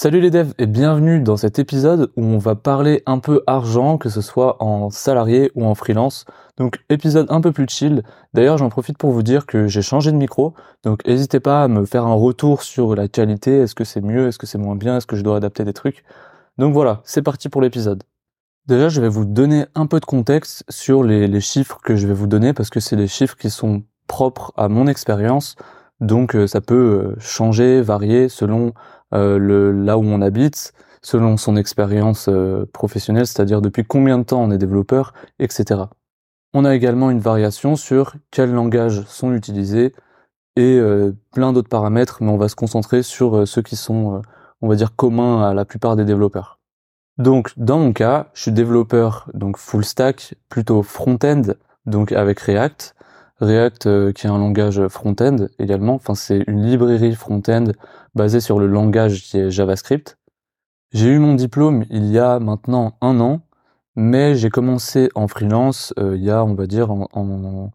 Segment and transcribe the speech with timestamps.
[0.00, 3.98] Salut les devs et bienvenue dans cet épisode où on va parler un peu argent,
[3.98, 6.24] que ce soit en salarié ou en freelance.
[6.56, 8.04] Donc épisode un peu plus chill.
[8.32, 11.66] D'ailleurs j'en profite pour vous dire que j'ai changé de micro, donc n'hésitez pas à
[11.66, 14.76] me faire un retour sur la qualité, est-ce que c'est mieux, est-ce que c'est moins
[14.76, 16.04] bien, est-ce que je dois adapter des trucs?
[16.58, 18.04] Donc voilà, c'est parti pour l'épisode.
[18.68, 22.14] Déjà je vais vous donner un peu de contexte sur les, chiffres que je vais
[22.14, 25.56] vous donner parce que c'est les chiffres qui sont propres à mon expérience.
[26.00, 26.76] Donc euh, ça peut
[27.16, 28.72] euh, changer, varier selon
[29.12, 34.42] le, là où on habite, selon son expérience euh, professionnelle, c'est-à-dire depuis combien de temps
[34.42, 35.82] on est développeur, etc.
[36.54, 39.94] On a également une variation sur quels langages sont utilisés
[40.56, 44.22] et euh, plein d'autres paramètres, mais on va se concentrer sur ceux qui sont,
[44.60, 46.58] on va dire, communs à la plupart des développeurs.
[47.18, 51.42] Donc, dans mon cas, je suis développeur donc full stack, plutôt front-end,
[51.86, 52.94] donc avec React.
[53.40, 57.64] React qui est un langage front-end également, enfin c'est une librairie front-end
[58.14, 60.18] basé sur le langage qui est JavaScript.
[60.92, 63.42] J'ai eu mon diplôme il y a maintenant un an,
[63.94, 67.72] mais j'ai commencé en freelance euh, il y a, on va dire, en, en,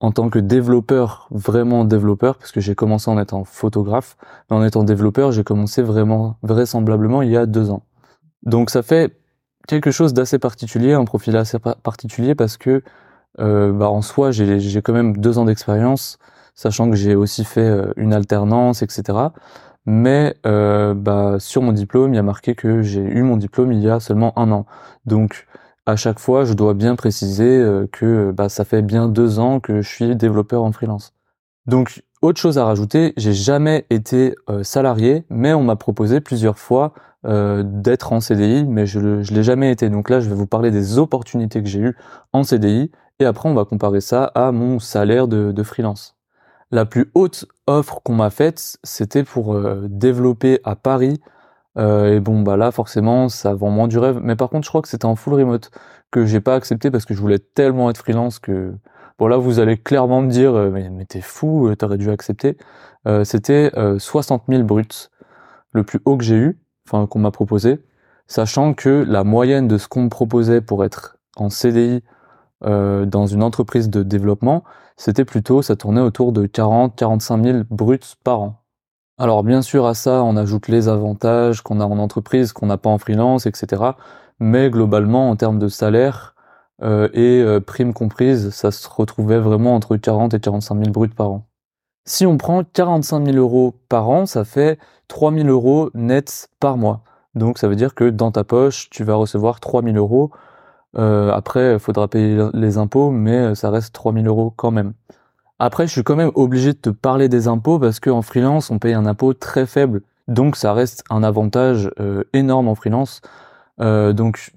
[0.00, 4.16] en, tant que développeur, vraiment développeur, parce que j'ai commencé en étant photographe,
[4.48, 7.82] mais en étant développeur, j'ai commencé vraiment, vraisemblablement, il y a deux ans.
[8.44, 9.18] Donc ça fait
[9.66, 12.82] quelque chose d'assez particulier, un profil assez particulier, parce que
[13.38, 16.18] euh, bah, en soi, j'ai quand même deux ans d'expérience,
[16.56, 19.18] sachant que j'ai aussi fait euh, une alternance, etc.
[19.84, 23.70] Mais euh, bah, sur mon diplôme, il y a marqué que j'ai eu mon diplôme
[23.70, 24.66] il y a seulement un an.
[25.04, 25.46] Donc
[25.84, 29.60] à chaque fois, je dois bien préciser euh, que bah, ça fait bien deux ans
[29.60, 31.12] que je suis développeur en freelance.
[31.66, 36.94] Donc autre chose à rajouter, j'ai jamais été salarié, mais on m'a proposé plusieurs fois
[37.24, 39.90] d'être en CDI, mais je, ne l'ai jamais été.
[39.90, 41.96] Donc là, je vais vous parler des opportunités que j'ai eues
[42.32, 46.16] en CDI, et après on va comparer ça à mon salaire de, de freelance.
[46.72, 51.20] La plus haute offre qu'on m'a faite, c'était pour euh, développer à Paris.
[51.78, 54.18] Euh, et bon, bah là, forcément, ça vend moins du rêve.
[54.22, 55.70] Mais par contre, je crois que c'était en full remote
[56.10, 58.74] que j'ai pas accepté parce que je voulais tellement être freelance que
[59.18, 62.56] bon là, vous allez clairement me dire, euh, mais, t'es fou, t'aurais dû accepter.
[63.24, 65.10] c'était 60 000 bruts,
[65.72, 67.80] le plus haut que j'ai eu, enfin qu'on m'a proposé,
[68.26, 72.02] sachant que la moyenne de ce qu'on me proposait pour être en CDI
[72.66, 74.64] dans une entreprise de développement,
[74.96, 78.62] c'était plutôt, ça tournait autour de 40-45 000 bruts par an.
[79.18, 82.76] Alors bien sûr à ça, on ajoute les avantages qu'on a en entreprise, qu'on n'a
[82.76, 83.82] pas en freelance, etc.
[84.40, 86.34] Mais globalement, en termes de salaire
[86.82, 91.08] euh, et euh, primes comprises, ça se retrouvait vraiment entre 40 et 45 000 bruts
[91.08, 91.46] par an.
[92.04, 94.78] Si on prend 45 000 euros par an, ça fait
[95.08, 97.02] 3 000 euros nets par mois.
[97.34, 100.30] Donc ça veut dire que dans ta poche, tu vas recevoir 3 000 euros
[100.98, 104.94] euh, après, il faudra payer les impôts, mais euh, ça reste 3000 euros quand même.
[105.58, 108.78] Après, je suis quand même obligé de te parler des impôts parce qu'en freelance, on
[108.78, 110.02] paye un impôt très faible.
[110.28, 113.20] Donc, ça reste un avantage euh, énorme en freelance.
[113.78, 114.52] Donc,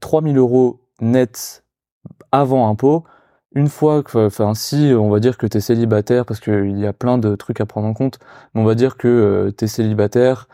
[0.00, 1.64] 3000 euros net
[2.32, 3.04] avant impôt.
[3.54, 6.86] Une fois que, enfin, si on va dire que tu es célibataire, parce qu'il y
[6.86, 8.18] a plein de trucs à prendre en compte,
[8.54, 10.48] mais on va dire que tu es célibataire,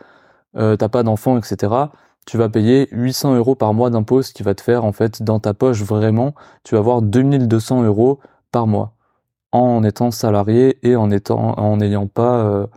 [0.53, 1.87] t'as pas d'enfants, etc
[2.25, 5.21] tu vas payer 800 euros par mois d'impôt, ce qui va te faire en fait
[5.23, 8.19] dans ta poche vraiment, tu vas avoir 2200 euros
[8.51, 8.93] par mois
[9.51, 12.67] en étant salarié et en étant n'ayant pas euh,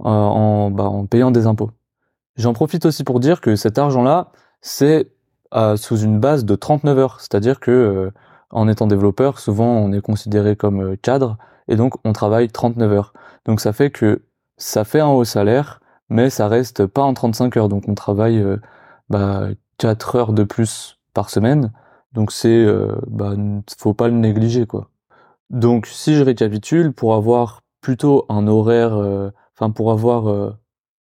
[0.00, 1.70] en, bah, en payant des impôts.
[2.36, 5.10] J'en profite aussi pour dire que cet argent-là, c'est
[5.54, 8.10] euh, sous une base de 39 heures, c'est-à-dire que euh,
[8.50, 11.36] en étant développeur, souvent on est considéré comme cadre
[11.68, 13.12] et donc on travaille 39 heures.
[13.44, 14.22] Donc ça fait que
[14.56, 17.68] ça fait un haut salaire, mais ça reste pas en 35 heures.
[17.68, 18.44] Donc on travaille
[19.10, 21.72] bah, 4 heures de plus par semaine.
[22.12, 23.34] Donc c'est, euh, bah,
[23.78, 24.90] faut pas le négliger quoi.
[25.50, 30.52] Donc si je récapitule, pour avoir plutôt un horaire, euh, enfin pour avoir euh,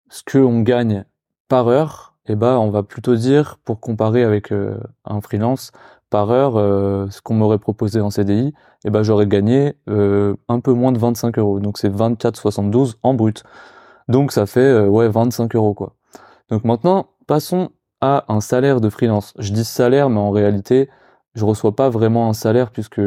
[0.09, 1.05] ce que on gagne
[1.47, 5.71] par heure, et eh ben on va plutôt dire pour comparer avec un freelance
[6.11, 6.53] par heure,
[7.11, 8.53] ce qu'on m'aurait proposé en CDI, et
[8.85, 11.59] eh ben j'aurais gagné un peu moins de 25 euros.
[11.59, 13.43] Donc c'est 24,72 en brut.
[14.09, 15.95] Donc ça fait ouais 25 euros quoi.
[16.49, 19.33] Donc maintenant passons un salaire de freelance.
[19.39, 20.89] Je dis salaire, mais en réalité,
[21.35, 23.01] je reçois pas vraiment un salaire puisque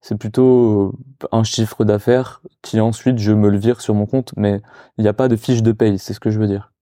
[0.00, 0.94] c'est plutôt
[1.32, 4.60] un chiffre d'affaires qui ensuite je me le vire sur mon compte, mais
[4.96, 6.72] il n'y a pas de fiche de paye, c'est ce que je veux dire.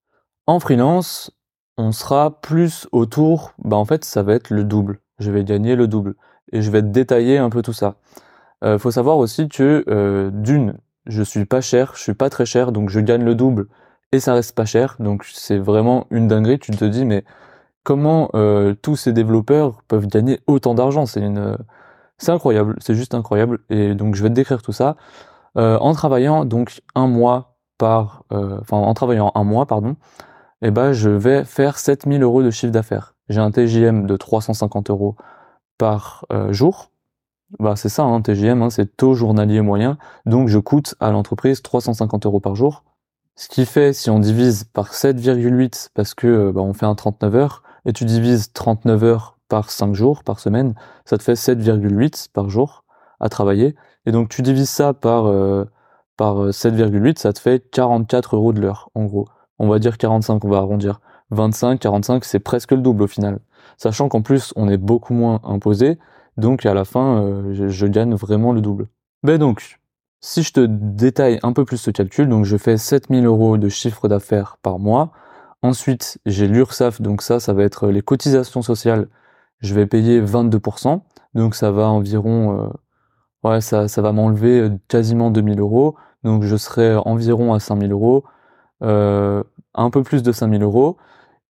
[0.45, 1.31] En freelance,
[1.77, 4.99] on sera plus autour, bah en fait ça va être le double.
[5.19, 6.15] Je vais gagner le double
[6.51, 7.95] et je vais détailler un peu tout ça.
[8.63, 12.45] Euh, faut savoir aussi que euh, d'une, je suis pas cher, je suis pas très
[12.45, 13.67] cher, donc je gagne le double
[14.11, 16.59] et ça reste pas cher, donc c'est vraiment une dinguerie.
[16.59, 17.23] Tu te dis mais
[17.83, 21.05] comment euh, tous ces développeurs peuvent gagner autant d'argent?
[21.05, 21.57] C'est une,
[22.17, 23.59] c'est incroyable, c'est juste incroyable.
[23.69, 24.95] Et donc je vais te décrire tout ça
[25.57, 29.95] euh, en travaillant donc un mois par, euh, en travaillant un mois pardon.
[30.61, 33.15] Et eh ben je vais faire 7000 euros de chiffre d'affaires.
[33.29, 35.15] J'ai un TJM de 350 euros
[35.77, 36.89] par jour
[37.59, 39.97] bah c'est ça, hein, TGM, hein, c'est taux journalier moyen.
[40.25, 42.83] Donc je coûte à l'entreprise 350 euros par jour.
[43.37, 46.95] Ce qui fait, si on divise par 7,8, parce que euh, bah, on fait un
[46.95, 50.73] 39 heures, et tu divises 39 heures par 5 jours, par semaine,
[51.05, 52.83] ça te fait 7,8 par jour
[53.19, 53.75] à travailler.
[54.07, 55.65] Et donc tu divises ça par, euh,
[56.17, 59.27] par 7,8, euh, ça te fait 44 euros de l'heure, en gros.
[59.59, 60.99] On va dire 45, on va arrondir.
[61.29, 63.39] 25, 45, c'est presque le double au final.
[63.77, 65.99] Sachant qu'en plus, on est beaucoup moins imposé,
[66.37, 68.87] donc à la fin, euh, je, gagne vraiment le double.
[69.21, 69.79] Ben donc,
[70.19, 73.69] si je te détaille un peu plus ce calcul, donc je fais 7000 euros de
[73.69, 75.11] chiffre d'affaires par mois.
[75.61, 79.07] Ensuite, j'ai l'URSSAF, donc ça, ça va être les cotisations sociales.
[79.59, 81.01] Je vais payer 22%,
[81.33, 85.95] donc ça va environ, euh, ouais, ça, ça va m'enlever euh, quasiment 2000 euros.
[86.23, 88.25] Donc je serai environ à 5000 euros,
[88.83, 89.43] euh,
[89.75, 90.97] un peu plus de 5000 euros.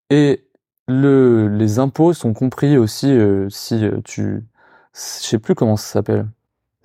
[0.09, 0.47] Et
[0.87, 3.17] le, les impôts sont compris aussi
[3.49, 4.47] si tu
[4.93, 6.27] je sais plus comment ça s'appelle.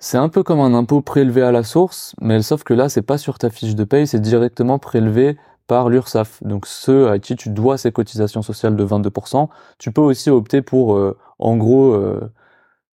[0.05, 3.01] C'est un peu comme un impôt prélevé à la source, mais sauf que là, c'est
[3.01, 6.43] pas sur ta fiche de paye, c'est directement prélevé par l'URSSAF.
[6.43, 9.47] Donc ceux à qui tu dois ces cotisations sociales de 22%,
[9.79, 12.19] tu peux aussi opter pour, euh, en gros, euh,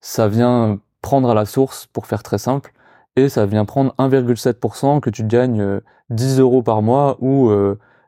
[0.01, 2.73] ça vient prendre à la source, pour faire très simple,
[3.17, 5.81] et ça vient prendre 1,7% que tu gagnes
[6.11, 7.51] 10 euh, euros par mois ou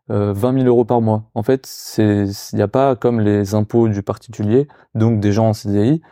[0.09, 1.25] 20 000 euros par mois.
[1.35, 1.69] En fait,
[1.99, 6.03] il n'y a pas comme les impôts du particulier, donc des gens en CDI,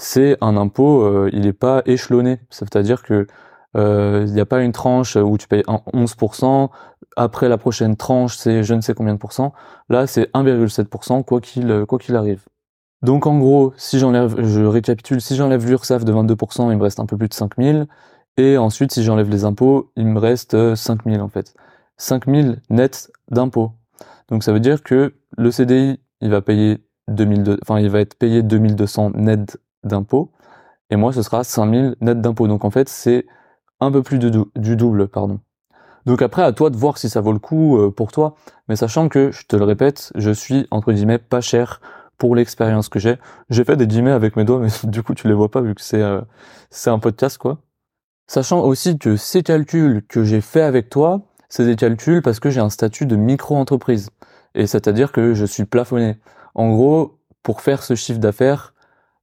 [0.00, 2.40] c'est un impôt, euh, il n'est pas échelonné.
[2.48, 3.26] C'est-à-dire que
[3.76, 6.70] euh, il n'y a pas une tranche où tu payes 11%,
[7.16, 9.52] après la prochaine tranche c'est je ne sais combien de pourcents.
[9.90, 12.44] Là c'est 1,7% quoi qu'il quoi qu'il arrive.
[13.02, 17.00] Donc en gros, si j'enlève, je récapitule, si j'enlève l'URSSAF de 22%, il me reste
[17.00, 17.86] un peu plus de 5000.
[18.36, 21.54] Et ensuite, si j'enlève les impôts, il me reste 5000 en fait.
[21.98, 23.72] 5000 net d'impôts.
[24.30, 28.14] Donc ça veut dire que le CDI, il va payer 2002, enfin il va être
[28.14, 30.32] payé 2200 net d'impôts,
[30.90, 32.48] et moi ce sera 5000 net d'impôts.
[32.48, 33.26] Donc en fait c'est
[33.80, 35.40] un peu plus du double, pardon.
[36.06, 38.34] Donc après à toi de voir si ça vaut le coup euh, pour toi,
[38.68, 41.80] mais sachant que, je te le répète, je suis entre guillemets pas cher
[42.18, 43.16] pour l'expérience que j'ai.
[43.48, 45.74] J'ai fait des guillemets avec mes doigts, mais du coup tu les vois pas vu
[45.74, 46.20] que c'est euh,
[46.70, 47.58] c'est un podcast quoi.
[48.26, 52.48] Sachant aussi que ces calculs que j'ai fait avec toi, c'est des calculs parce que
[52.48, 54.10] j'ai un statut de micro-entreprise.
[54.54, 56.16] Et c'est-à-dire que je suis plafonné.
[56.54, 58.72] En gros, pour faire ce chiffre d'affaires,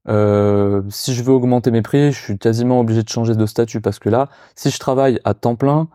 [0.09, 3.81] euh, si je veux augmenter mes prix, je suis quasiment obligé de changer de statut
[3.81, 5.87] parce que là, si je travaille à temps plein,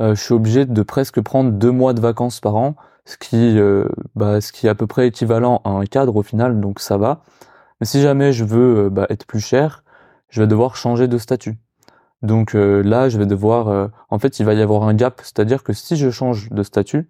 [0.00, 3.58] euh, je suis obligé de presque prendre deux mois de vacances par an, ce qui,
[3.58, 6.80] euh, bah, ce qui est à peu près équivalent à un cadre au final, donc
[6.80, 7.22] ça va.
[7.80, 9.84] Mais si jamais je veux bah, être plus cher,
[10.28, 11.56] je vais devoir changer de statut.
[12.22, 15.72] Donc là, je vais devoir, en fait, il va y avoir un gap, c'est-à-dire que
[15.72, 17.08] si je change de statut,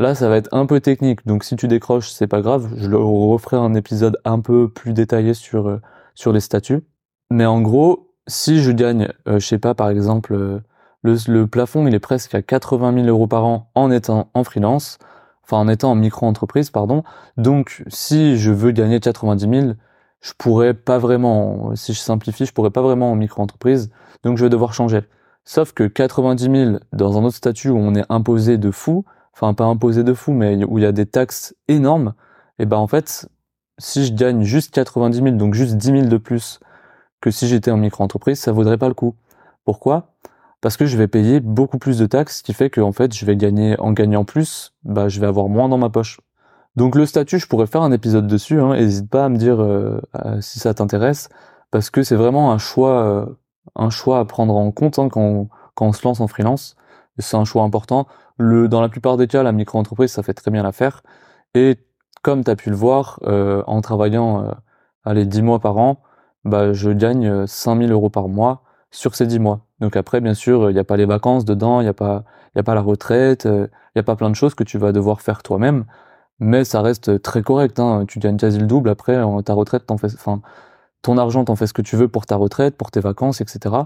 [0.00, 2.70] Là, ça va être un peu technique, donc si tu décroches, c'est pas grave.
[2.78, 5.78] Je referai un épisode un peu plus détaillé sur euh,
[6.14, 6.80] sur les statuts.
[7.30, 10.60] Mais en gros, si je gagne, euh, je sais pas, par exemple, euh,
[11.02, 14.42] le, le, plafond, il est presque à 80 000 euros par an en étant en
[14.42, 14.98] freelance,
[15.44, 17.04] enfin en étant en micro-entreprise, pardon.
[17.36, 19.72] Donc, si je veux gagner 90 000,
[20.22, 23.90] je pourrais pas vraiment, si je simplifie, je pourrais pas vraiment en micro-entreprise,
[24.22, 25.02] donc je vais devoir changer.
[25.44, 29.54] Sauf que 90 000 dans un autre statut où on est imposé de fou, enfin
[29.54, 32.14] pas imposé de fou, mais où il y a des taxes énormes,
[32.58, 33.28] et ben en fait,
[33.78, 36.60] si je gagne juste 90 000, donc juste 10 000 de plus
[37.20, 39.14] que si j'étais en micro-entreprise, ça vaudrait pas le coup.
[39.64, 40.14] Pourquoi?
[40.60, 43.14] Parce que je vais payer beaucoup plus de taxes, ce qui fait que en fait,
[43.14, 46.20] je vais gagner en gagnant plus, bah je vais avoir moins dans ma poche.
[46.76, 48.60] Donc le statut, je pourrais faire un épisode dessus.
[48.60, 50.00] Hein, N'hésite pas à me dire euh,
[50.40, 51.28] si ça t'intéresse,
[51.70, 53.26] parce que c'est vraiment un choix, euh,
[53.76, 56.76] un choix à prendre en compte hein, quand, quand on se lance en freelance.
[57.18, 58.06] C'est un choix important.
[58.38, 61.02] Le, dans la plupart des cas, la micro-entreprise, ça fait très bien l'affaire.
[61.54, 61.78] Et
[62.22, 64.52] comme tu as pu le voir, euh, en travaillant euh,
[65.04, 66.02] allez, 10 mois par an,
[66.44, 69.66] bah, je gagne 5000 euh, euros par mois sur ces 10 mois.
[69.80, 72.24] Donc après, bien sûr, il n'y a pas les vacances dedans, il n'y a, pas,
[72.56, 75.20] a pas la retraite, il n'y a pas plein de choses que tu vas devoir
[75.20, 75.84] faire toi-même.
[76.38, 77.78] Mais ça reste très correct.
[77.80, 78.04] Hein.
[78.08, 78.88] Tu gagnes quasi le double.
[78.90, 79.84] Après, ta retraite,
[81.02, 83.76] ton argent, t'en fais ce que tu veux pour ta retraite, pour tes vacances, etc.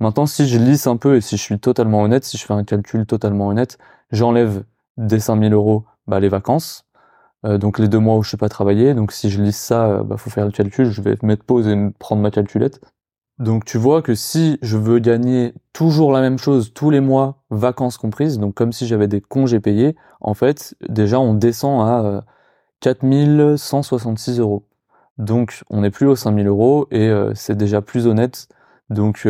[0.00, 2.54] Maintenant, si je lisse un peu et si je suis totalement honnête, si je fais
[2.54, 3.78] un calcul totalement honnête,
[4.10, 4.64] j'enlève
[4.96, 6.84] des 5000 euros bah, les vacances,
[7.44, 8.94] euh, donc les deux mois où je ne sais pas travailler.
[8.94, 10.90] Donc si je lisse ça, euh, bah, faut faire le calcul.
[10.90, 12.80] Je vais mettre pause et prendre ma calculette.
[13.38, 17.42] Donc tu vois que si je veux gagner toujours la même chose tous les mois,
[17.50, 22.24] vacances comprises, donc comme si j'avais des congés payés, en fait, déjà on descend à
[22.80, 24.68] 4166 euh, euros.
[25.18, 28.48] Donc on n'est plus aux 5000 euros et c'est déjà plus honnête.
[28.90, 29.26] Donc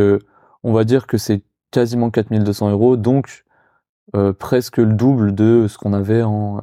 [0.64, 3.44] on va dire que c'est quasiment 4200 euros, donc
[4.38, 6.61] presque le double de ce qu'on avait en,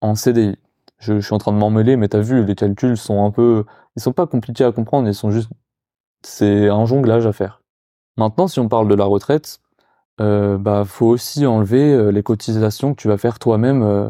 [0.00, 0.56] en CDI
[1.04, 3.64] je, suis en train de m'emmêler, mais t'as vu, les calculs sont un peu,
[3.96, 5.50] ils sont pas compliqués à comprendre, ils sont juste,
[6.22, 7.62] c'est un jonglage à faire.
[8.16, 9.60] Maintenant, si on parle de la retraite,
[10.20, 14.08] euh, bah faut aussi enlever euh, les cotisations que tu vas faire toi-même, euh,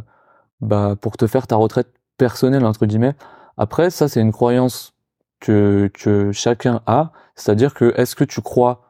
[0.61, 3.15] bah pour te faire ta retraite personnelle entre guillemets.
[3.57, 4.95] Après, ça c'est une croyance
[5.41, 8.84] que que chacun a, c'est-à-dire que est-ce que tu crois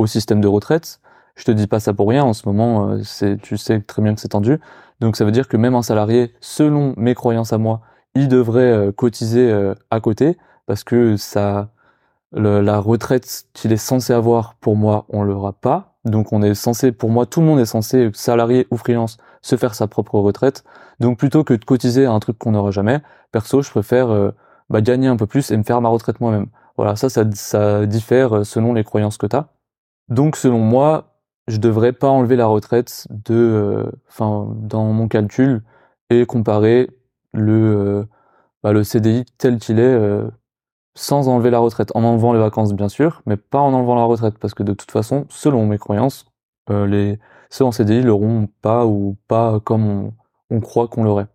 [0.00, 1.00] au système de retraite
[1.36, 2.24] Je te dis pas ça pour rien.
[2.24, 4.58] En ce moment, euh, c'est, tu sais très bien que c'est tendu.
[5.00, 7.82] Donc ça veut dire que même un salarié, selon mes croyances à moi,
[8.14, 11.70] il devrait euh, cotiser euh, à côté parce que ça,
[12.32, 15.94] la retraite qu'il est censé avoir pour moi, on l'aura pas.
[16.04, 19.56] Donc on est censé, pour moi, tout le monde est censé, salarié ou freelance, se
[19.56, 20.64] faire sa propre retraite.
[21.00, 23.00] Donc plutôt que de cotiser à un truc qu'on n'aura jamais,
[23.32, 24.32] perso, je préfère
[24.70, 26.46] bah, gagner un peu plus et me faire ma retraite moi-même.
[26.76, 29.48] Voilà, ça, ça, ça diffère selon les croyances que tu as.
[30.10, 31.10] Donc selon moi,
[31.46, 35.62] je devrais pas enlever la retraite euh, dans mon calcul
[36.10, 36.90] et comparer
[37.32, 38.04] le, euh,
[38.62, 40.28] bah, CDI tel qu'il est euh,
[40.94, 44.04] sans enlever la retraite, en enlevant les vacances bien sûr, mais pas en enlevant la
[44.04, 46.26] retraite parce que de toute façon, selon mes croyances,
[46.68, 50.12] les ceux en CDI l'auront pas ou pas comme on,
[50.50, 51.26] on croit qu'on l'aurait.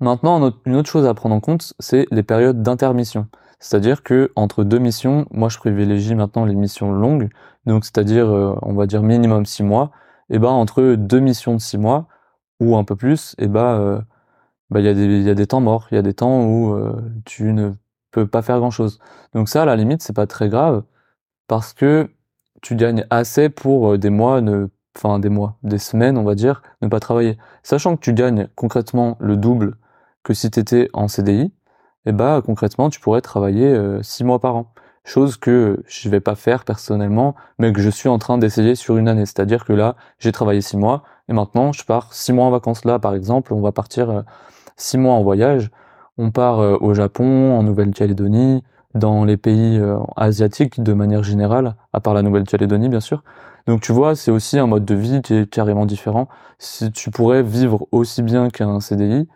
[0.00, 3.26] Maintenant, une autre chose à prendre en compte, c'est les périodes d'intermission.
[3.60, 7.28] C'est-à-dire que entre deux missions, moi je privilégie maintenant les missions longues,
[7.66, 9.90] donc c'est-à-dire euh, on va dire minimum six mois.
[10.30, 12.06] Et ben entre deux missions de six mois
[12.60, 14.00] ou un peu plus, et ben euh,
[14.70, 17.52] bah, il y a des temps morts, il y a des temps où euh, tu
[17.52, 17.72] ne
[18.12, 19.00] peux pas faire grand chose.
[19.34, 20.84] Donc ça à la limite c'est pas très grave
[21.48, 22.10] parce que
[22.62, 24.40] tu gagnes assez pour des mois
[24.96, 27.38] enfin des mois, des semaines on va dire, ne pas travailler.
[27.62, 29.76] Sachant que tu gagnes concrètement le double
[30.24, 31.52] que si tu étais en CDI,
[32.06, 34.72] et bah concrètement tu pourrais travailler euh, six mois par an.
[35.04, 38.98] Chose que je vais pas faire personnellement, mais que je suis en train d'essayer sur
[38.98, 39.24] une année.
[39.24, 42.84] C'est-à-dire que là, j'ai travaillé six mois et maintenant je pars six mois en vacances.
[42.84, 44.22] Là, par exemple, on va partir euh,
[44.76, 45.70] six mois en voyage.
[46.18, 48.62] On part euh, au Japon, en Nouvelle-Calédonie,
[48.94, 49.80] dans les pays
[50.16, 53.22] asiatiques de manière générale, à part la Nouvelle-Calédonie bien sûr.
[53.68, 56.26] Donc tu vois, c'est aussi un mode de vie qui est carrément différent.
[56.58, 59.28] Si tu pourrais vivre aussi bien qu'un CDI,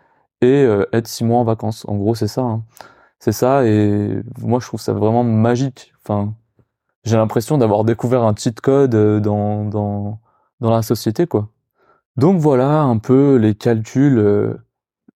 [0.43, 1.85] et euh, être six mois en vacances.
[1.87, 2.41] En gros, c'est ça.
[2.41, 2.63] Hein.
[3.19, 5.93] C'est ça, et moi, je trouve ça vraiment magique.
[6.03, 6.33] Enfin,
[7.05, 10.19] j'ai l'impression d'avoir découvert un cheat code euh, dans, dans,
[10.59, 11.47] dans la société, quoi.
[12.17, 14.19] Donc voilà un peu les calculs.
[14.19, 14.53] Euh,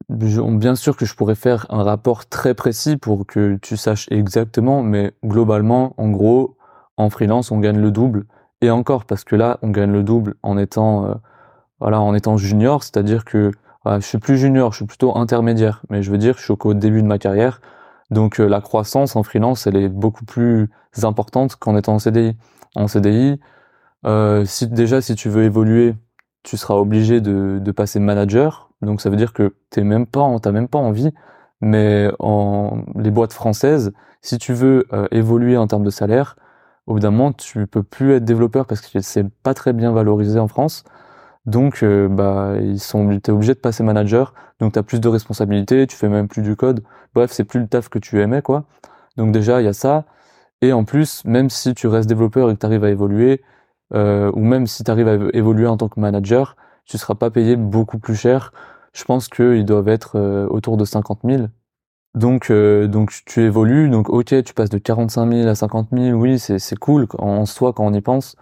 [0.10, 4.82] bien sûr que je pourrais faire un rapport très précis pour que tu saches exactement,
[4.82, 6.58] mais globalement, en gros,
[6.96, 8.26] en freelance, on gagne le double.
[8.62, 11.20] Et encore, parce que là, on gagne le double en étant,
[11.80, 13.52] voilà, en étant junior, c'est-à-dire que
[13.96, 16.74] je suis plus junior, je suis plutôt intermédiaire, mais je veux dire, je suis au
[16.74, 17.62] début de ma carrière.
[18.10, 20.70] Donc euh, la croissance en freelance, elle est beaucoup plus
[21.04, 22.38] importante qu'en étant en CDI.
[22.76, 23.40] En CDI,
[24.06, 25.96] euh, déjà si tu veux évoluer,
[26.44, 28.72] tu seras obligé de, de passer manager.
[28.82, 31.12] Donc ça veut dire que t'es même pas, t'as même pas envie.
[31.62, 33.92] Mais en les boîtes françaises,
[34.22, 36.36] si tu veux euh, évoluer en termes de salaire,
[36.86, 39.92] au bout d'un moment, tu peux plus être développeur parce que c'est pas très bien
[39.92, 40.84] valorisé en France.
[41.48, 44.34] Donc, euh, bah, ils sont, t'es obligé de passer manager.
[44.60, 46.84] Donc, t'as plus de responsabilités, tu fais même plus du code.
[47.16, 48.66] Bref, c'est plus le taf que tu aimais, quoi.
[49.16, 50.06] Donc déjà, il y a ça.
[50.62, 53.42] Et en plus, même si tu restes développeur et que tu arrives à évoluer,
[53.94, 57.32] euh, ou même si tu arrives à évoluer en tant que manager, tu seras pas
[57.32, 58.52] payé beaucoup plus cher.
[58.94, 61.48] Je pense qu'ils doivent être euh, autour de 50 000.
[62.16, 63.90] Donc, donc tu évolues.
[63.90, 66.18] Donc, ok, tu passes de 45 000 à 50 000.
[66.20, 68.36] Oui, c'est, c'est cool en soi quand on y pense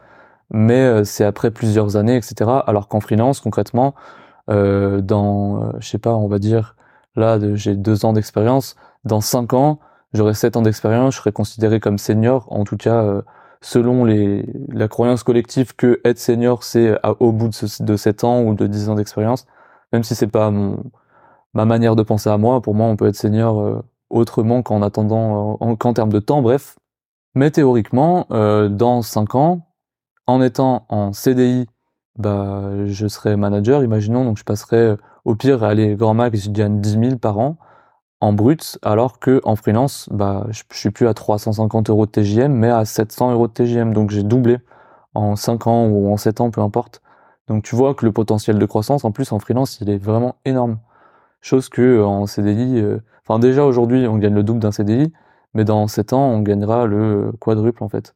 [0.52, 2.50] mais euh, c'est après plusieurs années, etc.
[2.68, 3.96] Alors qu'en freelance, concrètement,
[4.50, 6.76] euh, dans, euh, je sais pas, on va dire,
[7.16, 8.76] là, j'ai deux ans d'expérience,
[9.06, 9.80] dans cinq ans,
[10.14, 13.22] j'aurai sept ans d'expérience, je serai considéré comme senior, en tout cas,
[13.62, 17.50] selon les, la croyance collective que être senior, c'est au bout
[17.80, 19.46] de, 7 ans ou de 10 ans d'expérience,
[19.94, 20.52] même si c'est pas
[21.54, 25.58] ma manière de penser à moi, pour moi, on peut être senior autrement qu'en attendant,
[25.78, 26.78] qu'en termes de temps, bref.
[27.36, 29.65] Mais théoriquement, dans cinq ans,
[30.28, 31.68] en étant en CDI,
[32.18, 36.80] bah, je serais manager, imaginons, donc je passerais au pire, allez, grand max, je gagne
[36.82, 37.58] 10 000 par an.
[38.22, 42.12] en brut, alors que en freelance, bah, je, je suis plus à 350 euros de
[42.12, 43.94] TJM, mais à 700 euros de TJM.
[43.94, 44.60] Donc j'ai doublé
[45.16, 47.02] en 5 ans ou en 7 ans, peu importe.
[47.48, 50.36] Donc tu vois que le potentiel de croissance, en plus en freelance, il est vraiment
[50.46, 50.80] énorme.
[51.42, 55.14] Chose que euh, en CDI, euh, enfin déjà aujourd'hui on gagne le double d'un CDI,
[55.54, 58.16] mais dans 7 ans on gagnera le quadruple en fait.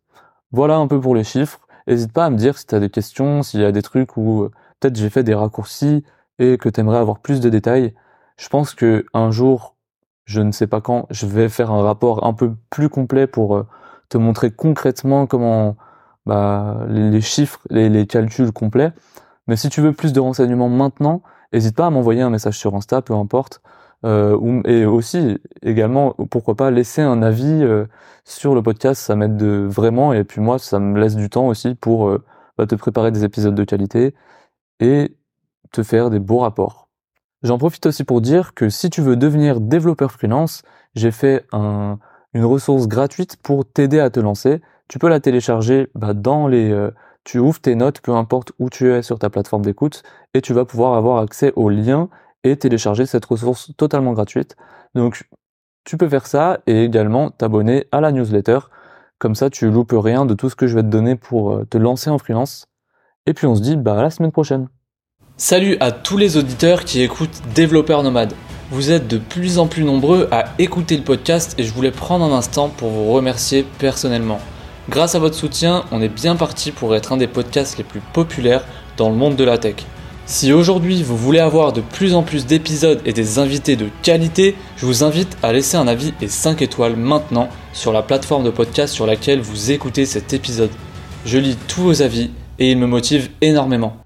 [0.51, 1.59] Voilà un peu pour les chiffres.
[1.89, 4.15] N'hésite pas à me dire si tu as des questions, s'il y a des trucs
[4.15, 6.03] où euh, peut-être j'ai fait des raccourcis
[6.37, 7.95] et que tu aimerais avoir plus de détails.
[8.37, 9.75] Je pense que un jour,
[10.25, 13.65] je ne sais pas quand, je vais faire un rapport un peu plus complet pour
[14.09, 15.77] te montrer concrètement comment
[16.25, 18.93] bah, les, chiffres, les, les, calculs complets.
[19.47, 22.75] Mais si tu veux plus de renseignements maintenant, n'hésite pas à m'envoyer un message sur
[22.75, 23.61] Insta, peu importe.
[24.05, 27.85] Euh, et aussi, également, pourquoi pas laisser un avis euh,
[28.23, 30.13] sur le podcast, ça m'aide vraiment.
[30.13, 32.23] Et puis moi, ça me laisse du temps aussi pour euh,
[32.57, 34.15] bah, te préparer des épisodes de qualité
[34.79, 35.15] et
[35.71, 36.89] te faire des beaux rapports.
[37.43, 40.63] J'en profite aussi pour dire que si tu veux devenir développeur freelance,
[40.95, 41.99] j'ai fait un,
[42.33, 46.89] une ressource gratuite pour t'aider à te lancer tu peux la télécharger bah, dans les...
[47.23, 50.01] Tu ouvres tes notes, peu importe où tu es sur ta plateforme d'écoute,
[50.33, 52.09] et tu vas pouvoir avoir accès au lien
[52.43, 54.55] et télécharger cette ressource totalement gratuite.
[54.95, 55.27] Donc
[55.83, 58.59] tu peux faire ça et également t'abonner à la newsletter.
[59.17, 61.65] Comme ça, tu loupes rien de tout ce que je vais te donner pour euh,
[61.65, 62.67] te lancer en freelance.
[63.25, 64.69] Et puis on se dit bah, à la semaine prochaine.
[65.35, 68.33] Salut à tous les auditeurs qui écoutent Développeur Nomade.
[68.71, 72.23] Vous êtes de plus en plus nombreux à écouter le podcast et je voulais prendre
[72.25, 74.39] un instant pour vous remercier personnellement.
[74.89, 78.01] Grâce à votre soutien, on est bien parti pour être un des podcasts les plus
[78.13, 78.63] populaires
[78.97, 79.85] dans le monde de la tech.
[80.29, 84.53] Si aujourd'hui vous voulez avoir de plus en plus d'épisodes et des invités de qualité,
[84.77, 88.51] je vous invite à laisser un avis et 5 étoiles maintenant sur la plateforme de
[88.51, 90.69] podcast sur laquelle vous écoutez cet épisode.
[91.25, 93.97] Je lis tous vos avis et ils me motivent énormément.